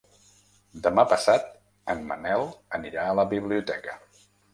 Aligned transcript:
Demà 0.85 1.03
passat 1.11 1.45
en 1.95 2.01
Manel 2.11 2.45
anirà 2.79 3.05
a 3.11 3.13
la 3.21 3.27
biblioteca. 3.35 3.95